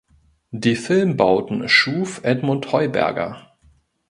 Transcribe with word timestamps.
Die 0.49 0.75
Filmbauten 0.75 1.69
schuf 1.69 2.21
Edmund 2.23 2.71
Heuberger. 2.71 3.53